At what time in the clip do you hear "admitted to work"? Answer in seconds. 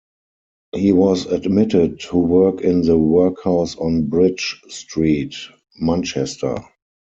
1.27-2.61